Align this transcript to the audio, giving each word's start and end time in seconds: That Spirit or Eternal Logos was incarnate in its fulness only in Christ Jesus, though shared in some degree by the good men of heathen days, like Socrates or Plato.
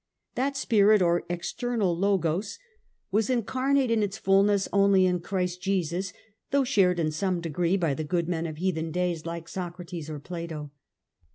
That 0.33 0.57
Spirit 0.57 0.99
or 1.03 1.25
Eternal 1.29 1.95
Logos 1.95 2.57
was 3.11 3.29
incarnate 3.29 3.91
in 3.91 4.01
its 4.01 4.17
fulness 4.17 4.67
only 4.73 5.05
in 5.05 5.19
Christ 5.19 5.61
Jesus, 5.61 6.11
though 6.49 6.63
shared 6.63 6.97
in 6.99 7.11
some 7.11 7.39
degree 7.39 7.77
by 7.77 7.93
the 7.93 8.03
good 8.03 8.27
men 8.27 8.47
of 8.47 8.57
heathen 8.57 8.89
days, 8.89 9.27
like 9.27 9.47
Socrates 9.47 10.09
or 10.09 10.19
Plato. 10.19 10.71